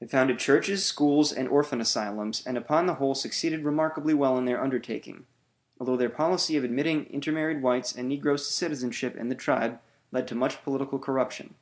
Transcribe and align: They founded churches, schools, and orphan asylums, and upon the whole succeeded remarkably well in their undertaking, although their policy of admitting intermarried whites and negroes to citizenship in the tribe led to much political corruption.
They 0.00 0.08
founded 0.08 0.40
churches, 0.40 0.84
schools, 0.84 1.32
and 1.32 1.46
orphan 1.46 1.80
asylums, 1.80 2.44
and 2.44 2.58
upon 2.58 2.86
the 2.86 2.94
whole 2.94 3.14
succeeded 3.14 3.62
remarkably 3.64 4.12
well 4.12 4.36
in 4.36 4.44
their 4.44 4.60
undertaking, 4.60 5.24
although 5.78 5.96
their 5.96 6.10
policy 6.10 6.56
of 6.56 6.64
admitting 6.64 7.06
intermarried 7.06 7.62
whites 7.62 7.94
and 7.94 8.08
negroes 8.08 8.44
to 8.48 8.52
citizenship 8.52 9.14
in 9.14 9.28
the 9.28 9.36
tribe 9.36 9.78
led 10.10 10.26
to 10.26 10.34
much 10.34 10.64
political 10.64 10.98
corruption. 10.98 11.54